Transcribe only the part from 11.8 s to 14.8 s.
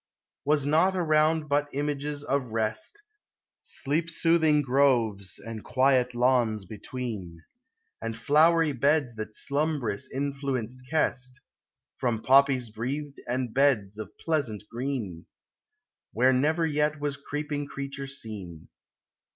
From poppies breathed; and beds of pleasant